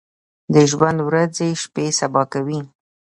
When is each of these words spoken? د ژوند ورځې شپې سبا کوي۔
د 0.53 0.55
ژوند 0.71 0.99
ورځې 1.07 1.47
شپې 1.63 1.85
سبا 1.99 2.21
کوي۔ 2.33 2.59